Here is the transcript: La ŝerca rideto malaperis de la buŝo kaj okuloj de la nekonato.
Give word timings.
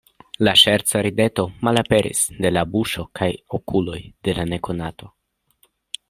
La 0.47 0.53
ŝerca 0.61 1.01
rideto 1.07 1.43
malaperis 1.67 2.23
de 2.45 2.51
la 2.55 2.63
buŝo 2.73 3.05
kaj 3.19 3.27
okuloj 3.61 3.99
de 4.29 4.35
la 4.39 4.47
nekonato. 4.55 5.11